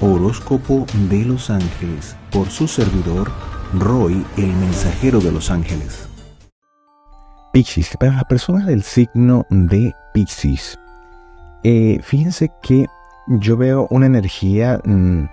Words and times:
Horóscopo 0.00 0.86
de 1.10 1.24
los 1.24 1.50
Ángeles 1.50 2.16
por 2.30 2.48
su 2.50 2.68
servidor 2.68 3.32
Roy, 3.74 4.24
el 4.36 4.52
mensajero 4.54 5.18
de 5.20 5.32
los 5.32 5.50
ángeles. 5.50 6.08
Piscis, 7.52 7.96
para 7.98 8.12
las 8.12 8.24
personas 8.24 8.66
del 8.66 8.84
signo 8.84 9.44
de 9.50 9.92
Piscis, 10.14 10.78
eh, 11.64 11.98
fíjense 12.02 12.50
que 12.62 12.86
yo 13.26 13.56
veo 13.56 13.88
una 13.90 14.06
energía 14.06 14.80
mm, 14.84 15.24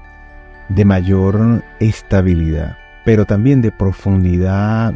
de 0.69 0.85
mayor 0.85 1.63
estabilidad, 1.79 2.75
pero 3.05 3.25
también 3.25 3.61
de 3.61 3.71
profundidad, 3.71 4.95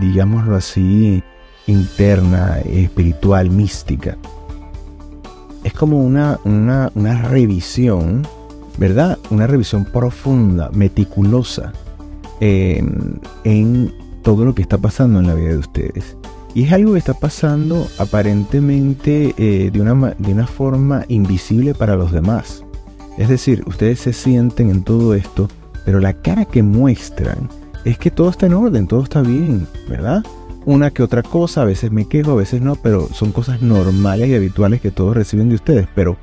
digámoslo 0.00 0.54
así, 0.54 1.24
interna, 1.66 2.60
espiritual, 2.60 3.50
mística. 3.50 4.16
Es 5.64 5.72
como 5.72 6.00
una, 6.00 6.38
una 6.44 7.22
revisión 7.22 8.26
¿verdad? 8.78 9.18
Una 9.30 9.46
revisión 9.46 9.84
profunda, 9.84 10.70
meticulosa 10.72 11.72
en 12.40 13.92
todo 14.22 14.44
lo 14.44 14.54
que 14.54 14.62
está 14.62 14.78
pasando 14.78 15.20
en 15.20 15.26
la 15.26 15.34
vida 15.34 15.50
de 15.50 15.58
ustedes. 15.58 16.16
Y 16.54 16.64
es 16.64 16.72
algo 16.72 16.92
que 16.92 16.98
está 16.98 17.14
pasando 17.14 17.86
aparentemente 17.98 19.34
eh, 19.36 19.70
de, 19.70 19.80
una, 19.80 20.14
de 20.18 20.32
una 20.32 20.46
forma 20.46 21.04
invisible 21.08 21.74
para 21.74 21.96
los 21.96 22.10
demás. 22.10 22.64
Es 23.18 23.28
decir, 23.28 23.62
ustedes 23.66 24.00
se 24.00 24.12
sienten 24.12 24.70
en 24.70 24.82
todo 24.82 25.14
esto, 25.14 25.48
pero 25.84 26.00
la 26.00 26.14
cara 26.14 26.44
que 26.44 26.62
muestran 26.62 27.48
es 27.84 27.98
que 27.98 28.10
todo 28.10 28.30
está 28.30 28.46
en 28.46 28.54
orden, 28.54 28.88
todo 28.88 29.02
está 29.04 29.22
bien, 29.22 29.66
¿verdad? 29.88 30.24
Una 30.66 30.90
que 30.90 31.02
otra 31.02 31.22
cosa, 31.22 31.62
a 31.62 31.66
veces 31.66 31.92
me 31.92 32.06
quejo, 32.06 32.32
a 32.32 32.36
veces 32.36 32.60
no, 32.60 32.74
pero 32.76 33.08
son 33.12 33.32
cosas 33.32 33.62
normales 33.62 34.28
y 34.28 34.34
habituales 34.34 34.80
que 34.80 34.90
todos 34.90 35.16
reciben 35.16 35.48
de 35.48 35.54
ustedes. 35.54 35.88
Pero 35.94 36.16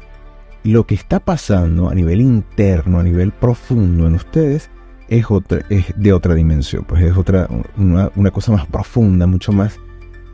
lo 0.67 0.85
que 0.85 0.95
está 0.95 1.19
pasando 1.19 1.89
a 1.89 1.95
nivel 1.95 2.21
interno, 2.21 2.99
a 2.99 3.03
nivel 3.03 3.31
profundo 3.31 4.07
en 4.07 4.15
ustedes, 4.15 4.69
es, 5.07 5.25
de 5.95 6.13
otra 6.13 6.35
dimensión, 6.35 6.83
pues 6.85 7.03
es 7.03 7.15
otra, 7.15 7.47
una, 7.77 8.31
cosa 8.31 8.51
más 8.51 8.65
profunda, 8.67 9.25
mucho 9.27 9.51
más, 9.51 9.79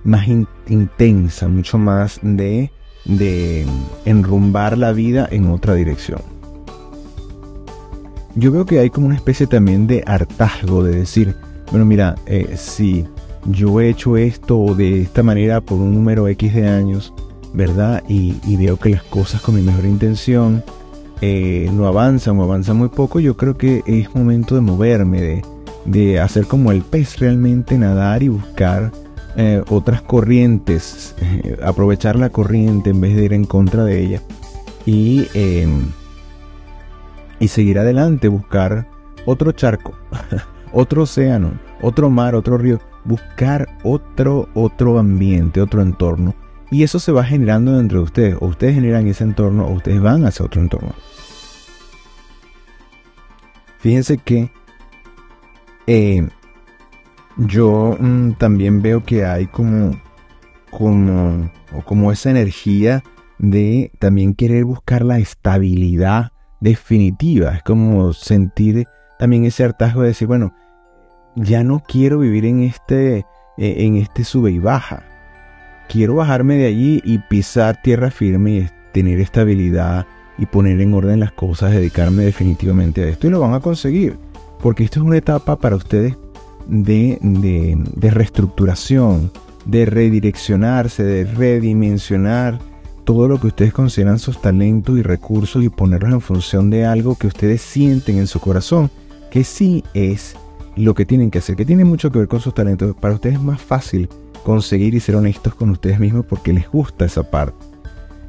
más 0.03 0.27
intensa, 0.67 1.47
mucho 1.47 1.77
más 1.77 2.19
de, 2.23 2.71
de 3.05 3.65
enrumbar 4.05 4.77
la 4.77 4.91
vida 4.91 5.27
en 5.31 5.47
otra 5.51 5.75
dirección. 5.75 6.21
Yo 8.35 8.51
veo 8.51 8.65
que 8.65 8.79
hay 8.79 8.89
como 8.89 9.07
una 9.07 9.15
especie 9.15 9.45
también 9.45 9.85
de 9.85 10.03
hartazgo 10.07 10.83
de 10.83 10.95
decir, 10.95 11.35
bueno, 11.69 11.85
mira, 11.85 12.15
eh, 12.25 12.55
si 12.57 13.05
yo 13.45 13.79
he 13.79 13.89
hecho 13.89 14.17
esto 14.17 14.73
de 14.73 15.01
esta 15.01 15.21
manera 15.21 15.61
por 15.61 15.79
un 15.79 15.93
número 15.93 16.27
X 16.27 16.55
de 16.55 16.67
años, 16.67 17.13
¿verdad? 17.53 18.03
Y, 18.07 18.57
veo 18.57 18.77
que 18.77 18.89
las 18.89 19.03
cosas 19.03 19.41
con 19.41 19.55
mi 19.55 19.61
mejor 19.61 19.85
intención 19.85 20.63
eh, 21.21 21.69
no 21.71 21.87
avanzan 21.87 22.37
o 22.39 22.43
avanzan 22.43 22.77
muy 22.77 22.89
poco, 22.89 23.19
yo 23.19 23.37
creo 23.37 23.57
que 23.57 23.83
es 23.85 24.13
momento 24.13 24.55
de 24.55 24.61
moverme, 24.61 25.43
de, 25.85 26.19
hacer 26.19 26.47
como 26.47 26.71
el 26.71 26.81
pez 26.81 27.19
realmente, 27.19 27.77
nadar 27.77 28.23
y 28.23 28.29
buscar 28.29 28.91
eh, 29.37 29.63
otras 29.69 30.01
corrientes, 30.01 31.15
eh, 31.21 31.57
aprovechar 31.63 32.15
la 32.15 32.29
corriente 32.29 32.89
en 32.89 33.01
vez 33.01 33.15
de 33.15 33.25
ir 33.25 33.33
en 33.33 33.45
contra 33.45 33.83
de 33.83 34.03
ella. 34.03 34.21
Y, 34.85 35.27
y 37.39 37.47
seguir 37.47 37.79
adelante, 37.79 38.27
buscar 38.27 38.85
otro 39.25 39.53
charco, 39.53 39.93
otro 40.73 41.03
océano, 41.03 41.51
otro 41.81 42.09
mar, 42.09 42.35
otro 42.35 42.57
río, 42.57 42.81
buscar 43.05 43.69
otro, 43.83 44.49
otro 44.53 44.99
ambiente, 44.99 45.61
otro 45.61 45.81
entorno 45.81 46.35
y 46.73 46.81
eso 46.81 46.97
se 46.97 47.11
va 47.11 47.23
generando 47.23 47.77
dentro 47.77 47.99
de 47.99 48.03
ustedes. 48.05 48.35
O 48.39 48.47
ustedes 48.47 48.73
generan 48.73 49.07
ese 49.07 49.23
entorno 49.23 49.67
o 49.67 49.73
ustedes 49.73 50.01
van 50.01 50.25
hacia 50.25 50.43
otro 50.43 50.59
entorno. 50.59 50.93
Fíjense 53.77 54.17
que 54.17 54.49
eh, 55.85 56.27
yo 57.37 57.95
mm, 57.99 58.31
también 58.33 58.81
veo 58.81 59.03
que 59.03 59.23
hay 59.23 59.45
como, 59.45 60.01
como, 60.71 61.51
como 61.85 62.11
esa 62.11 62.31
energía 62.31 63.03
de 63.37 63.91
también 63.99 64.33
querer 64.33 64.65
buscar 64.65 65.05
la 65.05 65.19
estabilidad 65.19 66.31
definitiva. 66.59 67.57
Es 67.57 67.61
como 67.61 68.13
sentir 68.13 68.87
también 69.19 69.45
ese 69.45 69.63
hartazgo 69.63 70.01
de 70.01 70.07
decir, 70.07 70.27
bueno, 70.27 70.55
ya 71.35 71.63
no 71.63 71.83
quiero 71.87 72.17
vivir 72.17 72.45
en 72.45 72.61
este, 72.61 73.17
eh, 73.17 73.25
en 73.57 73.97
este 73.97 74.23
sube 74.23 74.49
y 74.49 74.57
baja 74.57 75.12
quiero 75.89 76.15
bajarme 76.15 76.55
de 76.55 76.67
allí 76.67 77.01
y 77.03 77.17
pisar 77.17 77.81
tierra 77.81 78.11
firme 78.11 78.51
y 78.51 78.69
tener 78.91 79.19
estabilidad 79.19 80.05
y 80.37 80.45
poner 80.45 80.79
en 80.81 80.93
orden 80.93 81.19
las 81.19 81.31
cosas, 81.31 81.71
dedicarme 81.71 82.23
definitivamente 82.23 83.03
a 83.03 83.07
esto. 83.07 83.27
Y 83.27 83.29
lo 83.29 83.39
van 83.39 83.53
a 83.53 83.59
conseguir, 83.59 84.17
porque 84.61 84.83
esto 84.83 84.99
es 84.99 85.05
una 85.05 85.17
etapa 85.17 85.57
para 85.57 85.75
ustedes 85.75 86.15
de, 86.67 87.17
de, 87.21 88.11
reestructuración, 88.11 89.31
de 89.65 89.85
redireccionarse, 89.85 91.03
de 91.03 91.25
redimensionar 91.25 92.59
todo 93.03 93.27
lo 93.27 93.39
que 93.39 93.47
ustedes 93.47 93.73
consideran 93.73 94.17
sus 94.17 94.41
talentos 94.41 94.97
y 94.97 95.01
recursos 95.01 95.63
y 95.63 95.69
ponerlos 95.69 96.13
en 96.13 96.21
función 96.21 96.69
de 96.69 96.85
algo 96.85 97.15
que 97.15 97.27
ustedes 97.27 97.61
sienten 97.61 98.17
en 98.17 98.27
su 98.27 98.39
corazón, 98.39 98.89
que 99.29 99.43
sí 99.43 99.83
es 99.93 100.35
lo 100.75 100.93
que 100.93 101.05
tienen 101.05 101.31
que 101.31 101.39
hacer, 101.39 101.55
que 101.55 101.65
tiene 101.65 101.85
mucho 101.85 102.11
que 102.11 102.19
ver 102.19 102.27
con 102.27 102.39
sus 102.39 102.53
talentos. 102.53 102.95
Para 102.95 103.15
ustedes 103.15 103.35
es 103.35 103.41
más 103.41 103.61
fácil 103.61 104.09
conseguir 104.43 104.93
y 104.95 104.99
ser 104.99 105.15
honestos 105.15 105.55
con 105.55 105.69
ustedes 105.69 105.99
mismos 105.99 106.25
porque 106.25 106.53
les 106.53 106.69
gusta 106.69 107.05
esa 107.05 107.29
parte. 107.29 107.65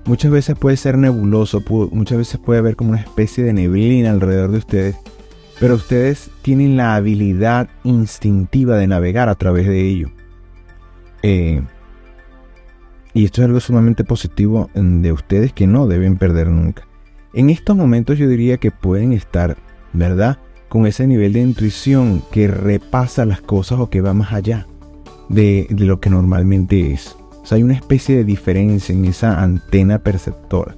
Muchas 0.06 0.30
veces 0.30 0.56
puede 0.58 0.76
ser 0.76 0.98
nebuloso, 0.98 1.62
muchas 1.90 2.18
veces 2.18 2.38
puede 2.38 2.58
haber 2.58 2.76
como 2.76 2.90
una 2.90 3.00
especie 3.00 3.42
de 3.42 3.54
neblina 3.54 4.10
alrededor 4.10 4.50
de 4.50 4.58
ustedes, 4.58 4.96
pero 5.58 5.76
ustedes 5.76 6.30
tienen 6.42 6.76
la 6.76 6.94
habilidad 6.94 7.70
instintiva 7.84 8.76
de 8.76 8.86
navegar 8.86 9.30
a 9.30 9.34
través 9.34 9.66
de 9.66 9.80
ello. 9.80 10.10
Eh, 11.22 11.62
y 13.14 13.24
esto 13.24 13.40
es 13.40 13.46
algo 13.46 13.60
sumamente 13.60 14.04
positivo 14.04 14.68
de 14.74 15.12
ustedes 15.12 15.52
que 15.54 15.66
no 15.66 15.86
deben 15.86 16.18
perder 16.18 16.48
nunca. 16.48 16.86
En 17.32 17.48
estos 17.48 17.76
momentos 17.76 18.18
yo 18.18 18.28
diría 18.28 18.58
que 18.58 18.70
pueden 18.70 19.12
estar, 19.12 19.56
¿verdad? 19.92 20.38
Con 20.74 20.88
ese 20.88 21.06
nivel 21.06 21.34
de 21.34 21.40
intuición 21.40 22.20
que 22.32 22.48
repasa 22.48 23.24
las 23.24 23.40
cosas 23.40 23.78
o 23.78 23.90
que 23.90 24.00
va 24.00 24.12
más 24.12 24.32
allá 24.32 24.66
de, 25.28 25.68
lo 25.70 26.00
que 26.00 26.10
normalmente 26.10 26.92
es. 26.92 27.14
O 27.44 27.46
sea, 27.46 27.54
hay 27.54 27.62
una 27.62 27.74
especie 27.74 28.16
de 28.16 28.24
diferencia 28.24 28.92
en 28.92 29.04
esa 29.04 29.40
antena 29.40 30.00
perceptora. 30.00 30.74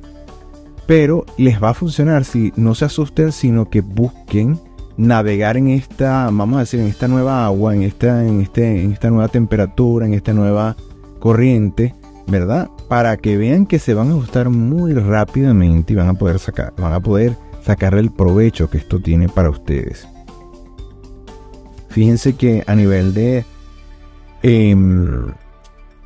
Pero 0.86 1.24
les 1.38 1.62
va 1.62 1.70
a 1.70 1.74
funcionar 1.74 2.26
si 2.26 2.52
no 2.56 2.74
se 2.74 2.84
asusten, 2.84 3.32
sino 3.32 3.70
que 3.70 3.80
busquen 3.80 4.60
navegar 4.98 5.56
en 5.56 5.68
esta, 5.68 6.26
vamos 6.26 6.58
a 6.58 6.60
decir, 6.60 6.80
en 6.80 6.88
esta 6.88 7.08
nueva 7.08 7.46
agua, 7.46 7.74
en 7.74 7.82
esta, 7.82 8.22
en 8.22 8.42
este, 8.42 8.82
en 8.82 8.92
esta 8.92 9.08
nueva 9.08 9.28
temperatura, 9.28 10.04
en 10.04 10.12
esta 10.12 10.34
nueva 10.34 10.76
corriente, 11.20 11.94
¿verdad? 12.26 12.68
Para 12.90 13.16
que 13.16 13.38
vean 13.38 13.64
que 13.64 13.78
se 13.78 13.94
van 13.94 14.08
a 14.08 14.10
ajustar 14.10 14.50
muy 14.50 14.92
rápidamente 14.92 15.94
y 15.94 15.96
van 15.96 16.10
a 16.10 16.14
poder 16.14 16.38
sacar, 16.38 16.74
van 16.76 16.92
a 16.92 17.00
poder 17.00 17.34
sacar 17.66 17.94
el 17.94 18.10
provecho 18.10 18.70
que 18.70 18.78
esto 18.78 19.00
tiene 19.00 19.28
para 19.28 19.50
ustedes. 19.50 20.08
Fíjense 21.90 22.34
que 22.34 22.64
a 22.66 22.74
nivel 22.74 23.12
de 23.12 23.44
Em, 24.42 25.32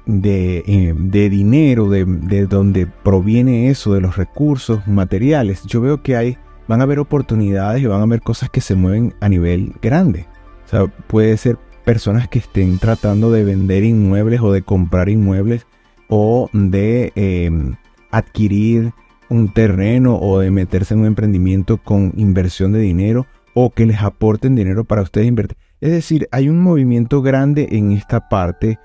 em, 0.06 1.10
de, 1.10 1.28
dinero, 1.28 1.90
de, 1.90 2.06
de, 2.06 2.46
donde 2.46 2.86
proviene 2.86 3.68
eso, 3.68 3.92
de 3.92 4.00
los 4.00 4.16
recursos 4.16 4.86
materiales, 4.86 5.62
yo 5.66 5.82
veo 5.82 6.02
que 6.02 6.16
hay, 6.16 6.38
van 6.66 6.80
a 6.80 6.84
haber 6.84 6.98
oportunidades 7.00 7.82
y 7.82 7.86
van 7.86 8.00
a 8.00 8.04
haber 8.04 8.22
cosas 8.22 8.48
que 8.48 8.62
se 8.62 8.74
mueven 8.74 9.14
a 9.20 9.28
nivel 9.28 9.74
grande. 9.82 10.26
O 10.64 10.68
sea, 10.70 10.86
puede 10.86 11.36
ser 11.36 11.58
personas 11.84 12.28
que 12.28 12.38
estén 12.38 12.78
tratando 12.78 13.30
de 13.30 13.44
vender 13.44 13.84
inmuebles 13.84 14.40
o 14.40 14.52
de 14.52 14.62
comprar 14.62 15.10
inmuebles 15.10 15.66
o 16.08 16.48
de 16.54 17.12
em, 17.14 17.74
adquirir 18.10 18.92
un 19.30 19.52
terreno 19.52 20.16
o 20.16 20.40
de 20.40 20.50
meterse 20.50 20.94
en 20.94 21.00
un 21.00 21.06
emprendimiento 21.06 21.78
con 21.78 22.12
inversión 22.16 22.72
de 22.72 22.80
dinero 22.80 23.26
o 23.54 23.70
que 23.70 23.86
les 23.86 24.02
aporten 24.02 24.54
dinero 24.54 24.84
para 24.84 25.02
ustedes 25.02 25.26
invertir. 25.26 25.56
Es 25.80 25.92
decir, 25.92 26.28
hay 26.30 26.48
un 26.48 26.60
movimiento 26.60 27.22
grande 27.22 27.68
en 27.70 27.92
esta 27.92 28.28
parte, 28.28 28.78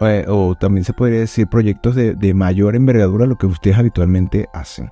eh, 0.00 0.26
o 0.28 0.54
también 0.54 0.84
se 0.84 0.92
podría 0.92 1.20
decir 1.20 1.46
proyectos 1.46 1.94
de, 1.94 2.34
mayor 2.34 2.76
envergadura 2.76 3.24
a 3.24 3.28
lo 3.28 3.38
que 3.38 3.46
ustedes 3.46 3.78
habitualmente 3.78 4.46
hacen. 4.52 4.90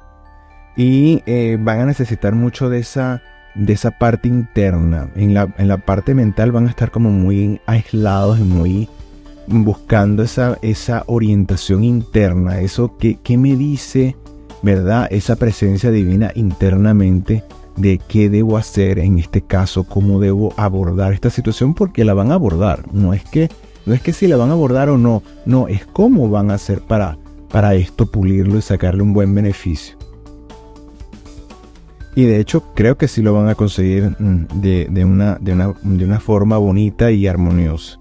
Y 0.77 1.23
eh, 1.27 1.59
van 1.61 1.81
a 1.81 1.87
necesitar 1.87 2.35
mucho 2.35 2.71
de 2.71 2.79
esa, 2.79 3.23
de 3.55 3.73
esa 3.73 3.93
parte 3.99 4.29
interna. 4.29 5.11
En 5.15 5.35
la, 5.35 5.53
en 5.59 5.69
la 5.69 5.79
parte 5.79 6.15
mental 6.15 6.51
van 6.51 6.67
a 6.67 6.71
estar 6.71 6.91
como 6.91 7.11
muy 7.11 7.61
aislados 7.67 8.41
y 8.41 8.45
muy 8.45 8.89
buscando 9.47 10.23
esa, 10.23 10.59
esa 10.63 11.05
orientación 11.07 11.85
interna, 11.85 12.61
eso 12.61 12.97
que 12.97 13.37
me 13.37 13.55
dice, 13.57 14.17
¿verdad? 14.65 15.09
Esa 15.11 15.37
presencia 15.37 15.91
divina 15.91 16.33
internamente 16.35 17.45
de 17.77 18.01
qué 18.09 18.31
debo 18.31 18.57
hacer 18.57 18.99
en 18.99 19.19
este 19.19 19.43
caso, 19.43 19.85
cómo 19.85 20.21
debo 20.21 20.55
abordar 20.57 21.13
esta 21.13 21.29
situación, 21.29 21.75
porque 21.75 22.05
la 22.05 22.15
van 22.15 22.33
a 22.33 22.35
abordar. 22.35 22.91
No 22.93 23.13
es 23.13 23.25
que, 23.25 23.51
no 23.85 23.93
es 23.93 24.01
que 24.01 24.15
si 24.15 24.27
la 24.27 24.39
van 24.39 24.49
a 24.49 24.55
abordar 24.55 24.89
o 24.89 24.97
no, 24.97 25.23
no, 25.45 25.69
es 25.69 25.85
cómo 25.85 26.31
van 26.31 26.51
a 26.51 26.55
hacer 26.55 26.81
para, 26.81 27.19
para 27.51 27.75
esto, 27.75 28.07
pulirlo 28.07 28.57
y 28.57 28.63
sacarle 28.63 29.03
un 29.03 29.13
buen 29.13 29.35
beneficio. 29.35 29.99
Y 32.17 32.25
de 32.25 32.41
hecho 32.41 32.63
creo 32.75 32.97
que 32.97 33.09
sí 33.09 33.21
lo 33.21 33.35
van 33.35 33.49
a 33.49 33.57
conseguir 33.57 34.17
mm, 34.19 34.47
de, 34.63 35.05
una, 35.05 35.37
de, 35.41 35.53
una, 35.53 36.21
forma 36.21 36.57
bonita 36.57 37.11
y 37.11 37.27
armoniosa. 37.27 37.99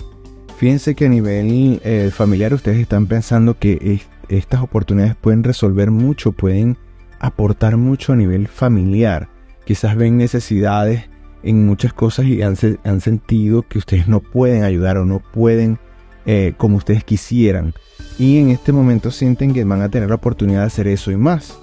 Fíjense 0.57 0.95
que 0.95 1.07
a 1.07 1.09
nivel 1.09 1.81
eh, 1.83 2.09
familiar 2.13 2.53
ustedes 2.53 2.77
están 2.77 3.07
pensando 3.07 3.57
que 3.57 3.99
estas 4.37 4.61
oportunidades 4.61 5.15
pueden 5.15 5.43
resolver 5.43 5.91
mucho, 5.91 6.31
pueden 6.31 6.77
aportar 7.19 7.77
mucho 7.77 8.13
a 8.13 8.15
nivel 8.15 8.47
familiar. 8.47 9.29
Quizás 9.65 9.95
ven 9.95 10.17
necesidades 10.17 11.09
en 11.43 11.65
muchas 11.65 11.93
cosas 11.93 12.25
y 12.25 12.41
han, 12.41 12.55
sentido 12.55 13.63
que 13.63 13.77
ustedes 13.77 14.07
no 14.07 14.19
pueden 14.19 14.63
ayudar 14.63 14.97
o 14.97 15.05
no 15.05 15.19
pueden 15.19 15.79
eh, 16.25 16.53
como 16.57 16.77
ustedes 16.77 17.03
quisieran. 17.03 17.73
Y 18.17 18.37
en 18.37 18.49
este 18.49 18.71
momento 18.71 19.11
sienten 19.11 19.53
que 19.53 19.63
van 19.63 19.81
a 19.81 19.89
tener 19.89 20.09
la 20.09 20.15
oportunidad 20.15 20.61
de 20.61 20.67
hacer 20.67 20.87
eso 20.87 21.11
y 21.11 21.17
más. 21.17 21.57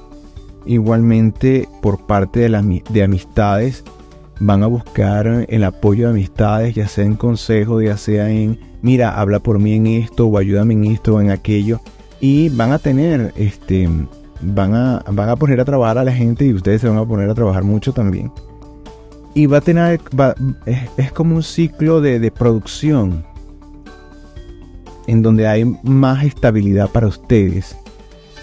Igualmente 0.67 1.69
por 1.81 2.07
parte 2.07 2.41
de, 2.41 2.83
de 2.91 3.03
amistades 3.03 3.85
van 4.41 4.63
a 4.63 4.67
buscar 4.67 5.47
el 5.49 5.65
apoyo 5.65 6.07
de 6.07 6.11
amistades, 6.13 6.75
ya 6.75 6.89
sea 6.89 7.05
en 7.05 7.17
consejo, 7.17 7.81
ya 7.81 7.97
sea 7.97 8.31
en, 8.31 8.59
mira, 8.83 9.19
habla 9.21 9.39
por 9.39 9.59
mí 9.59 9.75
en 9.75 9.87
esto, 9.87 10.27
o 10.27 10.39
ayúdame 10.39 10.75
en 10.75 10.87
esto 10.87 11.15
o 11.15 11.21
en 11.21 11.31
aquello. 11.31 11.81
Y 12.21 12.49
van 12.51 12.73
a 12.73 12.79
tener, 12.79 13.33
este, 13.37 13.89
van 14.43 14.75
a, 14.75 15.03
van 15.11 15.29
a 15.29 15.37
poner 15.37 15.61
a 15.61 15.65
trabajar 15.65 15.99
a 15.99 16.05
la 16.05 16.13
gente 16.13 16.45
y 16.45 16.53
ustedes 16.53 16.83
se 16.83 16.89
van 16.89 16.99
a 16.99 17.07
poner 17.07 17.31
a 17.31 17.35
trabajar 17.35 17.65
mucho 17.65 17.93
también. 17.93 18.31
Y 19.35 19.47
va 19.47 19.59
a 19.59 19.61
tener, 19.61 20.01
es, 20.97 21.13
como 21.13 21.37
un 21.37 21.43
ciclo 21.43 22.01
de, 22.01 22.31
producción 22.31 23.25
en 25.07 25.23
donde 25.23 25.47
hay 25.47 25.65
más 25.83 26.25
estabilidad 26.25 26.91
para 26.91 27.07
ustedes 27.07 27.77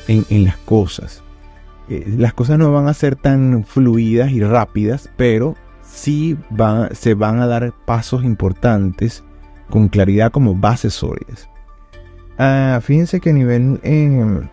en, 0.08 0.26
en 0.30 0.46
las 0.46 0.58
cosas. 0.58 1.22
Eh, 1.90 2.04
las 2.18 2.34
cosas 2.34 2.58
no 2.58 2.72
van 2.72 2.88
a 2.88 2.94
ser 2.94 3.16
tan 3.16 3.64
fluidas 3.66 4.32
y 4.32 4.42
rápidas, 4.42 5.10
pero 5.18 5.56
sí 5.84 6.38
se 6.92 7.14
van 7.14 7.40
a 7.40 7.48
dar 7.48 7.74
pasos 7.86 8.24
importantes 8.24 9.24
con 9.70 9.90
claridad 9.90 10.32
como 10.32 10.56
bases 10.56 10.94
sólidas. 10.94 11.50
Ah, 12.38 12.80
fíjense 12.82 13.20
que 13.20 13.32
a 13.32 13.34
nivel 13.34 13.80
em, 13.84 14.48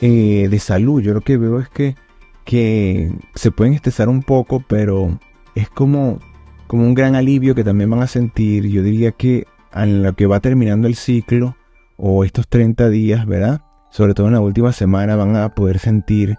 eh, 0.00 0.48
de 0.48 0.58
salud, 0.58 1.02
yo 1.02 1.14
lo 1.14 1.20
que 1.20 1.36
veo 1.36 1.58
es 1.60 1.68
que, 1.68 1.96
que 2.44 3.12
se 3.34 3.50
pueden 3.50 3.74
estresar 3.74 4.08
un 4.08 4.22
poco, 4.22 4.62
pero 4.66 5.18
es 5.54 5.68
como, 5.68 6.18
como 6.66 6.84
un 6.84 6.94
gran 6.94 7.14
alivio 7.14 7.54
que 7.54 7.64
también 7.64 7.90
van 7.90 8.02
a 8.02 8.06
sentir. 8.06 8.68
Yo 8.68 8.82
diría 8.82 9.12
que 9.12 9.46
en 9.74 10.02
lo 10.02 10.14
que 10.14 10.26
va 10.26 10.40
terminando 10.40 10.88
el 10.88 10.94
ciclo 10.94 11.56
o 11.96 12.24
estos 12.24 12.48
30 12.48 12.88
días, 12.88 13.26
¿verdad? 13.26 13.62
sobre 13.90 14.14
todo 14.14 14.28
en 14.28 14.34
la 14.34 14.40
última 14.40 14.72
semana, 14.72 15.16
van 15.16 15.36
a 15.36 15.50
poder 15.50 15.78
sentir 15.78 16.38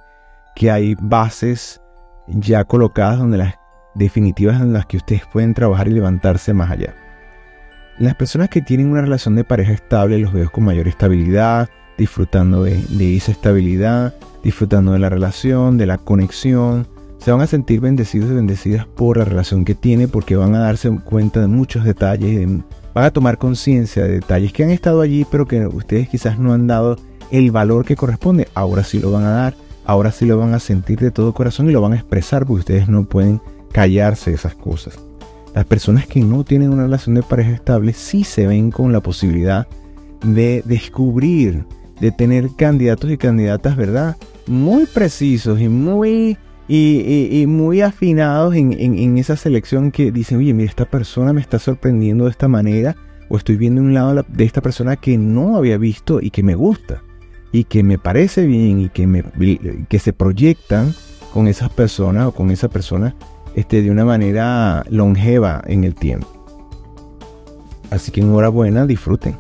que 0.56 0.72
hay 0.72 0.96
bases 1.00 1.82
ya 2.28 2.64
colocadas 2.64 3.20
donde 3.20 3.38
las 3.38 3.56
definitivas 3.94 4.62
en 4.62 4.74
las 4.74 4.86
que 4.86 4.98
ustedes 4.98 5.24
pueden 5.32 5.54
trabajar 5.54 5.88
y 5.88 5.92
levantarse 5.92 6.54
más 6.54 6.72
allá. 6.72 6.96
Las 8.00 8.16
personas 8.16 8.50
que 8.50 8.62
tienen 8.62 8.88
una 8.88 9.02
relación 9.02 9.36
de 9.36 9.44
pareja 9.44 9.74
estable 9.74 10.18
los 10.18 10.34
veo 10.34 10.52
con 10.52 10.64
mayor 10.64 10.88
estabilidad, 10.88 11.70
disfrutando 11.98 12.64
de, 12.64 13.16
esa 13.16 13.32
estabilidad, 13.32 14.16
disfrutando 14.44 14.94
de 14.94 15.00
la 15.00 15.10
relación, 15.10 15.78
de 15.78 15.86
la 15.86 15.98
conexión. 15.98 16.88
Se 17.20 17.32
van 17.32 17.42
a 17.42 17.48
sentir 17.48 17.80
bendecidos 17.80 18.32
y 18.32 18.36
bendecidas 18.36 18.88
por 18.88 19.18
la 19.18 19.26
relación 19.26 19.66
que 19.66 19.76
tiene 19.76 20.08
porque 20.08 20.36
van 20.36 20.56
a 20.56 20.60
darse 20.60 20.90
cuenta 21.04 21.42
de 21.42 21.48
muchos 21.48 21.84
detalles, 21.84 22.48
van 22.96 23.06
a 23.06 23.12
tomar 23.12 23.38
conciencia 23.38 24.04
de 24.04 24.14
detalles 24.14 24.52
que 24.52 24.64
han 24.64 24.72
estado 24.72 25.02
allí 25.02 25.26
pero 25.30 25.46
que 25.46 25.68
ustedes 25.68 26.10
quizás 26.10 26.40
no 26.40 26.54
han 26.54 26.66
dado 26.66 26.98
el 27.30 27.52
valor 27.52 27.86
que 27.86 27.96
corresponde. 27.96 28.48
Ahora 28.56 28.84
sí 28.84 29.00
lo 29.00 29.12
van 29.12 29.26
a 29.26 29.32
dar, 29.32 29.54
ahora 29.86 30.12
sí 30.12 30.26
lo 30.26 30.40
van 30.40 30.56
a 30.56 30.60
sentir 30.60 31.00
de 31.00 31.12
todo 31.12 31.34
corazón 31.34 31.70
y 31.70 31.74
lo 31.74 31.82
van 31.82 31.94
a 31.94 31.98
expresar 31.98 32.48
porque 32.48 32.62
ustedes 32.62 32.90
no 32.90 33.04
pueden 33.04 33.42
callarse 33.72 34.34
esas 34.34 34.56
cosas. 34.56 35.00
Las 35.54 35.66
personas 35.66 36.08
que 36.08 36.22
no 36.22 36.44
tienen 36.44 36.72
una 36.72 36.84
relación 36.84 37.16
de 37.16 37.24
pareja 37.24 37.52
estable 37.52 37.94
sí 37.94 38.24
se 38.24 38.48
ven 38.48 38.72
con 38.72 38.94
la 38.94 39.02
posibilidad 39.02 39.68
de 40.24 40.64
descubrir, 40.66 41.66
de 42.00 42.12
tener 42.12 42.50
candidatos 42.56 43.12
y 43.12 43.18
candidatas, 43.18 43.76
¿verdad? 43.76 44.16
Muy 44.48 44.86
precisos 44.86 45.60
y 45.60 45.68
muy, 45.68 46.38
y, 46.68 47.46
muy 47.48 47.82
afinados 47.82 48.56
en, 48.56 48.74
en, 48.74 49.18
esa 49.18 49.36
selección 49.36 49.92
que 49.92 50.12
dicen, 50.12 50.38
oye, 50.38 50.54
mira, 50.54 50.70
esta 50.70 50.86
persona 50.86 51.34
me 51.34 51.42
está 51.42 51.60
sorprendiendo 51.60 52.26
de 52.26 52.32
esta 52.32 52.48
manera, 52.48 52.96
o 53.30 53.38
estoy 53.38 53.58
viendo 53.58 53.82
un 53.82 53.94
lado 53.94 54.26
de 54.28 54.44
esta 54.44 54.62
persona 54.62 54.96
que 54.96 55.18
no 55.18 55.58
había 55.58 55.78
visto 55.78 56.22
y 56.22 56.32
que 56.32 56.44
me 56.44 56.56
gusta 56.56 57.04
y 57.52 57.66
que 57.66 57.84
me 57.84 57.98
parece 57.98 58.46
bien 58.46 58.80
y 58.80 58.90
que, 58.90 59.08
me, 59.08 59.24
que 59.90 60.00
se 60.00 60.14
proyectan 60.14 60.94
con 61.34 61.48
esas 61.48 61.70
personas 61.70 62.28
o 62.28 62.32
con 62.32 62.52
esa 62.52 62.70
persona 62.70 63.16
este, 63.56 63.82
de 63.82 63.92
una 63.92 64.06
manera 64.06 64.84
longeva 64.90 65.62
en 65.68 65.84
el 65.84 65.96
tiempo. 65.96 66.28
Así 67.90 68.12
que 68.12 68.22
enhorabuena, 68.22 68.86
disfruten. 68.86 69.36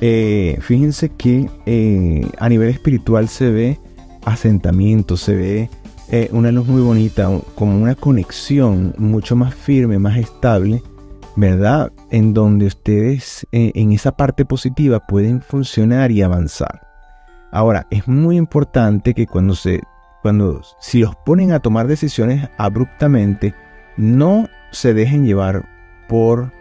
Eh, 0.00 0.58
fíjense 0.60 1.10
que 1.10 1.48
eh, 1.66 2.26
a 2.38 2.48
nivel 2.48 2.70
espiritual 2.70 3.28
se 3.28 3.50
ve 3.50 3.78
asentamiento, 4.24 5.16
se 5.16 5.34
ve 5.34 5.70
eh, 6.10 6.28
una 6.32 6.50
luz 6.50 6.66
muy 6.66 6.82
bonita, 6.82 7.30
como 7.54 7.80
una 7.80 7.94
conexión 7.94 8.94
mucho 8.98 9.36
más 9.36 9.54
firme, 9.54 9.98
más 9.98 10.16
estable, 10.16 10.82
¿verdad? 11.36 11.92
En 12.10 12.34
donde 12.34 12.66
ustedes 12.66 13.46
en 13.52 13.92
esa 13.92 14.12
parte 14.16 14.44
positiva 14.44 15.00
pueden 15.00 15.40
funcionar 15.40 16.10
y 16.10 16.22
avanzar. 16.22 16.80
Ahora, 17.52 17.86
es 17.90 18.08
muy 18.08 18.38
importante 18.38 19.14
que 19.14 19.26
cuando 19.26 19.54
se, 19.54 19.82
cuando, 20.22 20.62
si 20.80 21.00
los 21.00 21.16
ponen 21.16 21.52
a 21.52 21.60
tomar 21.60 21.88
decisiones 21.88 22.48
abruptamente, 22.56 23.54
no 23.96 24.48
se 24.70 24.94
dejen 24.94 25.26
llevar 25.26 25.68
por, 26.08 26.52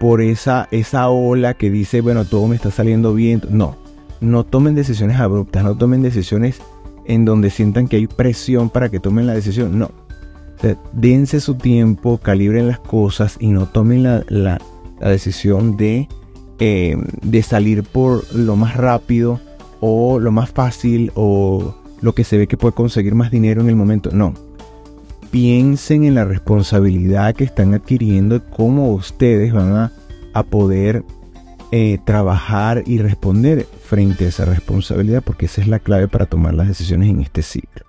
por 0.00 0.22
esa, 0.22 0.68
esa 0.70 1.08
ola 1.10 1.54
que 1.54 1.70
dice, 1.70 2.00
bueno, 2.00 2.24
todo 2.24 2.48
me 2.48 2.56
está 2.56 2.70
saliendo 2.70 3.14
bien. 3.14 3.42
No, 3.50 3.76
no 4.20 4.44
tomen 4.44 4.74
decisiones 4.74 5.20
abruptas, 5.20 5.62
no 5.64 5.76
tomen 5.76 6.02
decisiones 6.02 6.60
en 7.04 7.26
donde 7.26 7.50
sientan 7.50 7.88
que 7.88 7.96
hay 7.96 8.06
presión 8.06 8.70
para 8.70 8.88
que 8.88 9.00
tomen 9.00 9.26
la 9.26 9.34
decisión. 9.34 9.78
No. 9.78 9.90
dense 10.92 11.40
su 11.40 11.56
tiempo, 11.56 12.18
calibren 12.18 12.68
las 12.68 12.78
cosas 12.78 13.36
y 13.38 13.48
no 13.48 13.66
tomen 13.66 14.02
la, 14.02 14.58
decisión 15.00 15.76
de, 15.76 16.08
eh, 16.58 16.96
de 17.20 17.42
salir 17.42 17.82
por 17.82 18.34
lo 18.34 18.56
más 18.56 18.76
rápido 18.76 19.38
o 19.80 20.18
lo 20.18 20.32
más 20.32 20.50
fácil 20.50 21.12
o 21.14 21.74
lo 22.04 22.14
que 22.14 22.22
se 22.22 22.36
ve 22.36 22.46
que 22.46 22.58
puede 22.58 22.74
conseguir 22.74 23.14
más 23.14 23.30
dinero 23.30 23.62
en 23.62 23.70
el 23.70 23.76
momento. 23.76 24.10
No. 24.12 24.34
Piensen 25.30 26.04
en 26.04 26.14
la 26.14 26.26
responsabilidad 26.26 27.34
que 27.34 27.44
están 27.44 27.72
adquiriendo, 27.72 28.44
cómo 28.50 28.92
ustedes 28.92 29.54
van 29.54 29.90
a, 30.34 30.42
poder 30.50 31.02
eh, 31.72 31.98
trabajar 32.04 32.82
y 32.84 32.98
responder 32.98 33.66
frente 33.82 34.26
a 34.26 34.28
esa 34.28 34.44
responsabilidad, 34.44 35.22
porque 35.24 35.46
esa 35.46 35.62
es 35.62 35.66
la 35.66 35.78
clave 35.78 36.06
para 36.06 36.26
tomar 36.26 36.52
las 36.52 36.68
decisiones 36.68 37.08
en 37.08 37.20
este 37.20 37.40
ciclo. 37.40 37.86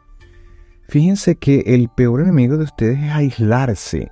Fíjense 0.88 1.36
que 1.36 1.64
el 1.66 1.90
peor 1.90 2.22
enemigo 2.22 2.56
de 2.56 2.64
ustedes 2.64 3.04
es 3.04 3.12
aislarse. 3.12 4.12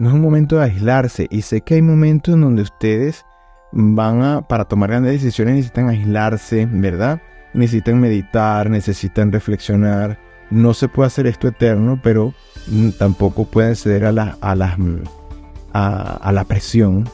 No 0.00 0.08
es 0.08 0.14
un 0.14 0.20
momento 0.20 0.56
de 0.56 0.64
aislarse. 0.64 1.28
Y 1.30 1.42
sé 1.42 1.60
que 1.60 1.74
hay 1.74 1.82
momentos 1.82 2.34
en 2.34 2.40
donde 2.40 2.62
ustedes 2.62 3.24
van 3.70 4.22
a, 4.22 4.42
para 4.42 4.64
tomar 4.64 4.90
grandes 4.90 5.12
decisiones 5.12 5.54
necesitan 5.54 5.90
aislarse, 5.90 6.66
¿verdad? 6.66 7.20
Necesitan 7.54 8.00
meditar, 8.00 8.70
necesitan 8.70 9.32
reflexionar. 9.32 10.18
No 10.50 10.74
se 10.74 10.88
puede 10.88 11.08
hacer 11.08 11.26
esto 11.26 11.48
eterno, 11.48 12.00
pero 12.02 12.34
mm, 12.68 12.90
tampoco 12.98 13.44
pueden 13.44 13.76
ceder 13.76 14.04
a 14.04 14.12
la, 14.12 14.38
a, 14.40 14.54
mm, 14.54 15.02
a, 15.72 16.32
la 16.32 16.44
presión 16.44 17.08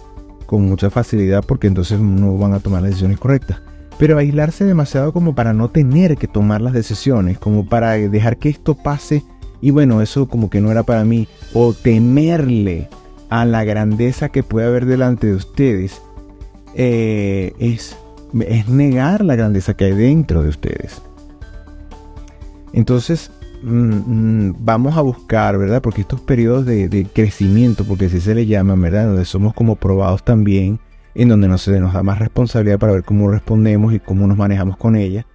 con 0.46 0.62
mucha 0.68 0.90
facilidad 0.90 1.42
porque 1.44 1.66
entonces 1.66 1.98
no 1.98 2.36
van 2.36 2.52
a 2.52 2.60
tomar 2.60 2.82
las 2.82 2.90
decisiones 2.90 3.18
correctas. 3.18 3.60
Pero 3.98 4.18
aislarse 4.18 4.64
demasiado 4.64 5.12
como 5.12 5.34
para 5.34 5.52
no 5.52 5.70
tener 5.70 6.16
que 6.16 6.26
tomar 6.26 6.60
las 6.60 6.72
decisiones, 6.72 7.38
como 7.38 7.66
para 7.66 7.92
dejar 7.92 8.38
que 8.38 8.48
esto 8.48 8.74
pase 8.74 9.22
y 9.64 9.70
bueno, 9.70 10.02
eso 10.02 10.28
como 10.28 10.50
que 10.50 10.60
no 10.60 10.70
era 10.70 10.82
para 10.82 11.06
mí, 11.06 11.26
o 11.54 11.72
temerle 11.72 12.88
a 13.30 13.46
la 13.46 13.64
grandeza 13.64 14.28
que 14.28 14.42
puede 14.42 14.66
haber 14.66 14.84
delante 14.84 15.28
de 15.28 15.34
ustedes 15.36 16.02
eh, 16.74 17.54
es, 17.58 17.96
es 18.42 18.68
negar 18.68 19.24
la 19.24 19.36
grandeza 19.36 19.74
que 19.74 19.84
hay 19.84 19.92
dentro 19.92 20.42
de 20.42 20.48
ustedes. 20.48 21.02
Entonces, 22.72 23.30
mm, 23.62 24.48
mm, 24.48 24.56
vamos 24.58 24.96
a 24.96 25.00
buscar, 25.00 25.56
¿verdad? 25.58 25.80
Porque 25.80 26.00
estos 26.00 26.20
periodos 26.20 26.66
de, 26.66 27.06
crecimiento, 27.12 27.84
porque 27.84 28.06
así 28.06 28.20
se 28.20 28.34
le 28.34 28.46
llama, 28.46 28.74
¿verdad? 28.74 29.06
Donde 29.06 29.24
somos 29.24 29.54
como 29.54 29.76
probados 29.76 30.24
también, 30.24 30.80
en 31.14 31.28
donde 31.28 31.46
no 31.46 31.56
se 31.58 31.78
nos 31.78 31.94
da 31.94 32.02
más 32.02 32.18
responsabilidad 32.18 32.78
para 32.78 32.94
ver 32.94 33.04
cómo 33.04 33.30
respondemos 33.30 33.94
y 33.94 34.00
cómo 34.00 34.26
nos 34.26 34.36
manejamos 34.36 34.76
con 34.76 34.96
ella. 34.96 35.26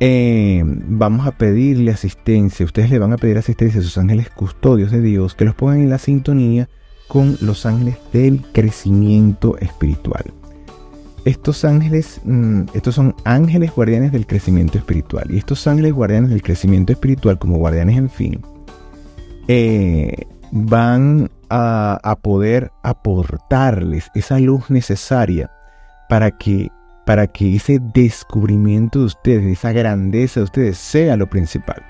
Eh, 0.00 0.62
vamos 0.64 1.26
a 1.26 1.32
pedirle 1.32 1.92
asistencia, 1.92 2.64
ustedes 2.64 2.90
le 2.90 2.98
van 2.98 3.12
a 3.12 3.18
pedir 3.18 3.36
asistencia 3.36 3.80
a 3.80 3.84
sus 3.84 3.98
ángeles 3.98 4.30
custodios 4.30 4.90
de 4.90 5.02
Dios, 5.02 5.34
que 5.34 5.44
los 5.44 5.54
pongan 5.54 5.80
en 5.80 5.90
la 5.90 5.98
sintonía 5.98 6.68
con 7.06 7.36
los 7.42 7.66
ángeles 7.66 7.98
del 8.12 8.40
crecimiento 8.52 9.58
espiritual. 9.58 10.24
Estos 11.24 11.64
ángeles, 11.64 12.20
mm, 12.24 12.62
estos 12.74 12.94
son 12.94 13.14
ángeles 13.24 13.72
guardianes 13.74 14.12
del 14.12 14.26
crecimiento 14.26 14.78
espiritual. 14.78 15.30
Y 15.30 15.38
estos 15.38 15.66
ángeles 15.66 15.92
guardianes 15.92 16.30
del 16.30 16.42
crecimiento 16.42 16.92
espiritual, 16.92 17.38
como 17.38 17.58
guardianes 17.58 17.98
en 17.98 18.10
fin, 18.10 18.40
eh, 19.48 20.14
van 20.52 21.30
a, 21.48 21.98
a, 22.02 22.16
poder 22.16 22.70
aportarles 22.82 24.10
esa 24.14 24.38
luz 24.38 24.70
necesaria 24.70 25.50
para 26.08 26.30
que, 26.30 26.68
para 27.04 27.26
que 27.26 27.56
ese 27.56 27.80
descubrimiento 27.94 29.00
de 29.00 29.04
ustedes, 29.06 29.46
esa 29.46 29.72
grandeza 29.72 30.40
de 30.40 30.44
ustedes, 30.44 30.78
sea 30.78 31.16
lo 31.16 31.28
principal. 31.28 31.82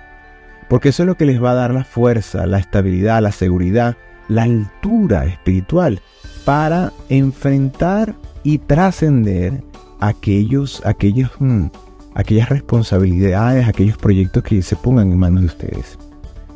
Porque 0.69 0.91
eso 0.91 1.03
es 1.03 1.07
lo 1.07 1.17
que 1.17 1.27
les 1.27 1.43
va 1.43 1.51
a 1.51 1.55
dar 1.55 1.75
la 1.75 1.85
fuerza, 1.85 2.47
la 2.47 2.59
estabilidad, 2.59 3.21
la 3.23 3.33
seguridad, 3.33 3.97
la 4.29 4.45
altura 4.45 5.27
espiritual 5.27 6.01
para 6.45 6.93
enfrentar 7.09 8.15
y 8.43 8.59
trascender 8.59 9.63
aquellos, 10.01 10.83
aquellos, 10.85 11.31
mm, 11.39 11.67
aquellas 12.15 12.49
responsabilidades, 12.49 13.69
aquellos 13.69 13.99
proyectos 13.99 14.43
que 14.43 14.63
se 14.63 14.77
pongan 14.77 15.13
en 15.13 15.19
manos 15.19 15.43
de 15.43 15.47
ustedes 15.47 15.99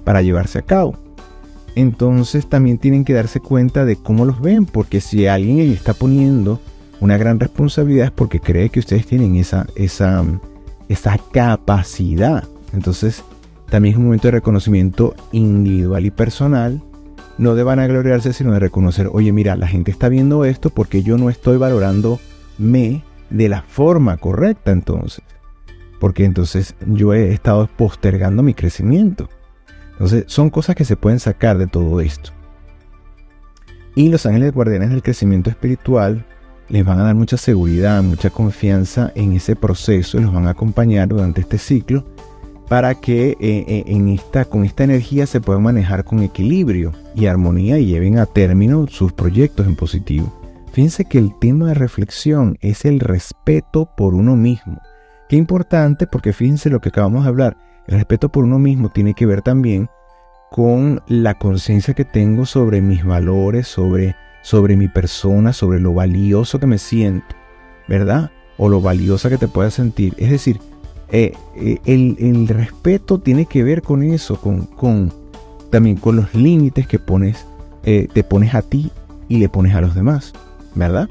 para 0.05 0.23
llevarse 0.23 0.59
a 0.59 0.63
cabo. 0.63 0.97
Entonces 1.77 2.49
también 2.49 2.79
tienen 2.79 3.05
que 3.05 3.15
darse 3.15 3.41
cuenta 3.41 3.85
de 3.85 3.97
cómo 3.97 4.25
los 4.25 4.41
ven, 4.41 4.65
porque 4.67 5.01
si 5.01 5.27
alguien 5.27 5.59
está 5.59 5.93
poniendo 5.93 6.61
una 7.01 7.17
gran 7.17 7.41
responsabilidad 7.41 8.07
es 8.07 8.13
porque 8.13 8.41
cree 8.41 8.71
que 8.71 8.81
ustedes 8.81 9.07
tienen 9.07 9.35
esa, 9.37 9.67
esa, 9.75 10.25
esa 10.89 11.19
capacidad. 11.33 12.45
Entonces 12.73 13.25
también 13.69 13.95
es 13.95 13.99
un 13.99 14.05
momento 14.05 14.29
de 14.29 14.33
reconocimiento 14.33 15.15
individual 15.33 16.07
y 16.07 16.11
personal 16.11 16.83
no 17.39 17.55
de 17.55 17.63
vanagloriarse, 17.63 18.33
sino 18.33 18.53
de 18.53 18.61
reconocer, 18.61 19.09
oye, 19.13 19.33
mira, 19.33 19.57
la 19.57 19.67
gente 19.67 19.91
está 19.91 20.09
viendo 20.09 20.45
esto 20.45 20.71
porque 20.71 21.03
yo 21.03 21.19
no 21.19 21.31
estoy 21.31 21.57
valorando 21.57 22.21
me 22.59 23.03
de 23.31 23.49
la 23.49 23.63
forma 23.63 24.17
correcta 24.17 24.71
entonces. 24.71 25.25
Porque 26.01 26.25
entonces 26.25 26.75
yo 26.87 27.15
he 27.15 27.33
estado 27.33 27.69
postergando 27.77 28.43
mi 28.43 28.55
crecimiento. 28.55 29.29
Entonces 29.93 30.25
son 30.27 30.51
cosas 30.51 30.77
que 30.77 30.85
se 30.85 30.97
pueden 30.97 31.21
sacar 31.21 31.59
de 31.59 31.67
todo 31.67 32.01
esto. 32.01 32.31
Y 33.95 34.09
los 34.09 34.27
ángeles 34.27 34.53
guardianes 34.53 34.91
del 34.91 35.03
crecimiento 35.03 35.51
espiritual 35.51 36.25
les 36.69 36.85
van 36.85 36.99
a 36.99 37.05
dar 37.05 37.15
mucha 37.15 37.37
seguridad, 37.37 38.03
mucha 38.03 38.31
confianza 38.31 39.13
en 39.15 39.33
ese 39.35 39.55
proceso 39.55 40.19
y 40.19 40.23
los 40.23 40.33
van 40.33 40.47
a 40.47 40.51
acompañar 40.51 41.09
durante 41.09 41.43
este 41.43 41.59
ciclo 41.59 42.05
para 42.69 42.95
que 42.95 43.31
eh, 43.31 43.37
eh, 43.41 43.85
en 43.87 44.09
esta, 44.09 44.45
con 44.45 44.65
esta 44.65 44.85
energía 44.85 45.27
se 45.27 45.41
puedan 45.41 45.63
manejar 45.63 46.05
con 46.05 46.23
equilibrio 46.23 46.93
y 47.15 47.27
armonía 47.27 47.79
y 47.79 47.87
lleven 47.87 48.19
a 48.19 48.27
término 48.27 48.87
sus 48.87 49.13
proyectos 49.13 49.67
en 49.67 49.77
positivo. 49.77 50.33
Fíjense 50.73 51.05
que 51.05 51.19
el 51.19 51.39
tema 51.39 51.69
de 51.69 51.75
reflexión 51.75 52.57
es 52.61 52.85
el 52.85 53.01
respeto 53.01 53.89
por 53.97 54.15
uno 54.15 54.35
mismo. 54.35 54.81
Qué 55.29 55.37
importante 55.37 56.07
porque 56.07 56.33
fíjense 56.33 56.71
lo 56.71 56.81
que 56.81 56.89
acabamos 56.89 57.23
de 57.25 57.29
hablar. 57.29 57.57
El 57.87 57.97
respeto 57.97 58.31
por 58.31 58.45
uno 58.45 58.59
mismo 58.59 58.89
tiene 58.89 59.15
que 59.15 59.27
ver 59.27 59.43
también 59.43 59.89
con 60.51 61.03
la 61.07 61.39
conciencia 61.39 61.95
que 61.95 62.05
tengo 62.05 62.47
sobre 62.47 62.81
mis 62.81 63.05
valores, 63.05 63.69
sobre, 63.69 64.17
sobre 64.43 64.77
mi 64.77 64.89
persona, 64.89 65.53
sobre 65.53 65.81
lo 65.81 65.95
valioso 65.95 66.59
que 66.59 66.67
me 66.67 66.79
siento, 66.79 67.37
¿verdad? 67.89 68.31
O 68.57 68.69
lo 68.69 68.81
valiosa 68.81 69.29
que 69.29 69.39
te 69.39 69.49
puedas 69.49 69.75
sentir. 69.75 70.15
Es 70.17 70.31
decir, 70.31 70.61
eh, 71.11 71.33
eh, 71.57 71.79
el, 71.85 72.49
respeto 72.49 73.19
tiene 73.19 73.47
que 73.47 73.63
ver 73.63 73.83
con 73.83 74.03
eso, 74.03 74.41
con, 74.41 75.13
también 75.71 75.97
con 75.97 76.17
los 76.17 76.35
límites 76.35 76.87
que 76.87 76.99
pones, 76.99 77.47
eh, 77.85 78.09
te 78.13 78.25
pones 78.25 78.55
a 78.55 78.63
ti 78.63 78.91
y 79.29 79.39
le 79.39 79.49
pones 79.49 79.75
a 79.75 79.81
los 79.81 79.95
demás, 79.95 80.33
¿verdad? 80.75 81.09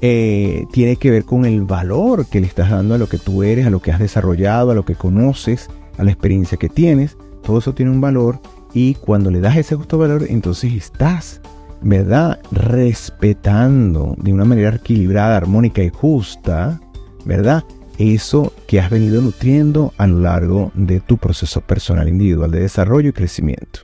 tiene 0.00 0.96
que 0.96 1.10
ver 1.10 1.24
con 1.24 1.46
el 1.46 1.62
valor 1.62 2.26
que 2.26 2.38
le 2.38 2.46
estás 2.46 2.68
dando 2.68 2.94
a 2.94 2.98
lo 2.98 3.08
que 3.08 3.16
tú 3.16 3.42
eres, 3.42 3.66
a 3.66 3.70
lo 3.70 3.80
que 3.80 3.90
has 3.90 3.98
desarrollado, 3.98 4.70
a 4.70 4.74
lo 4.74 4.84
que 4.84 4.96
conoces, 4.96 5.70
a 5.96 6.04
la 6.04 6.10
experiencia 6.10 6.58
que 6.58 6.68
tienes. 6.68 7.16
Todo 7.42 7.56
eso 7.56 7.72
tiene 7.72 7.90
un 7.90 8.02
valor 8.02 8.38
y 8.74 8.96
cuando 8.96 9.30
le 9.30 9.40
das 9.40 9.56
ese 9.56 9.76
justo 9.76 9.96
valor, 9.96 10.26
entonces 10.28 10.74
estás, 10.74 11.40
¿verdad? 11.80 12.38
Respetando 12.52 14.14
de 14.18 14.34
una 14.34 14.44
manera 14.44 14.76
equilibrada, 14.76 15.38
armónica 15.38 15.82
y 15.82 15.88
justa, 15.88 16.82
¿verdad? 17.24 17.64
Eso 17.98 18.52
que 18.66 18.80
has 18.80 18.90
venido 18.90 19.22
nutriendo 19.22 19.92
a 19.98 20.06
lo 20.06 20.20
largo 20.20 20.72
de 20.74 21.00
tu 21.00 21.16
proceso 21.18 21.60
personal 21.60 22.08
individual 22.08 22.50
de 22.50 22.60
desarrollo 22.60 23.10
y 23.10 23.12
crecimiento. 23.12 23.80